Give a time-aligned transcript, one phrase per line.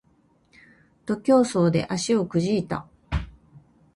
[1.05, 2.87] 徒競走で足をくじいた